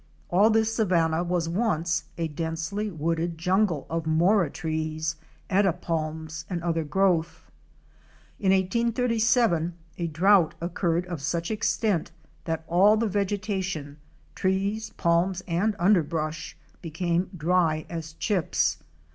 All 0.29 0.49
this 0.49 0.73
savanna 0.73 1.23
was 1.23 1.47
once 1.47 2.05
a 2.17 2.27
densely 2.27 2.89
wooded 2.89 3.37
jungle 3.37 3.85
of 3.87 4.07
mora 4.07 4.49
trees, 4.49 5.15
eta 5.47 5.71
palms 5.73 6.43
and 6.49 6.59
other 6.63 6.83
growth. 6.83 7.51
In 8.39 8.51
1837 8.51 9.75
a 9.99 10.07
drought 10.07 10.55
occurred 10.59 11.05
of 11.05 11.21
such 11.21 11.51
extent 11.51 12.09
that 12.45 12.63
all 12.65 12.97
the 12.97 13.05
vegetation 13.07 13.97
—trees, 14.33 14.89
palms 14.97 15.43
and 15.47 15.75
underbrush 15.77 16.57
—became 16.81 17.29
dry 17.37 17.85
as 17.87 18.13
chips. 18.13 18.79